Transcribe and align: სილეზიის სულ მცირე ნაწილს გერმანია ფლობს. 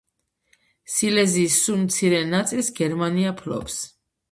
სილეზიის 0.93 1.59
სულ 1.67 1.77
მცირე 1.83 2.23
ნაწილს 2.33 2.73
გერმანია 2.83 3.37
ფლობს. 3.45 3.81